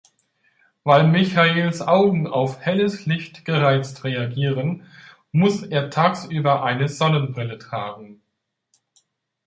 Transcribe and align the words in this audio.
Weil 0.83 1.05
Michaels 1.07 1.81
Augen 1.83 2.25
auf 2.25 2.59
helles 2.61 3.05
Licht 3.05 3.45
gereizt 3.45 4.03
reagieren, 4.03 4.87
muss 5.31 5.61
er 5.61 5.91
tagsüber 5.91 6.63
eine 6.63 6.87
Sonnenbrille 6.89 7.59
tragen. 7.59 8.19